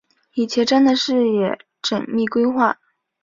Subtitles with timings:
[0.33, 2.79] 以前瞻的视野缜密规划